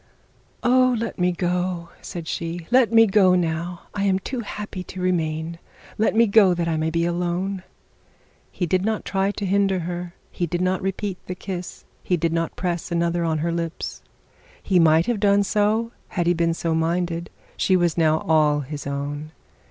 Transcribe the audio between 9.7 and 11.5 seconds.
her; he did not repeat his